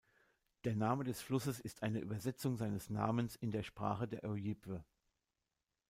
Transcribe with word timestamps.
Der 0.63 0.75
Name 0.75 1.03
des 1.03 1.21
Flusses 1.21 1.59
ist 1.59 1.83
eine 1.83 1.99
Übersetzung 1.99 2.57
seines 2.57 2.89
Namens 2.89 3.35
in 3.35 3.51
der 3.51 3.61
Sprache 3.61 4.07
der 4.07 4.23
Ojibwe. 4.23 4.83